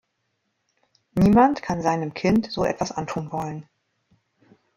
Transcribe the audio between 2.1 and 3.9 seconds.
Kind so etwas antun wollen.